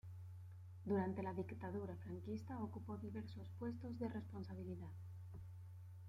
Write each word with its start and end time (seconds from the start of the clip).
Durante 0.83 1.21
la 1.21 1.31
Dictadura 1.31 1.95
franquista 1.97 2.57
ocupó 2.57 2.97
diversos 2.97 3.51
puestos 3.59 3.99
de 3.99 4.09
responsabilidad. 4.09 4.89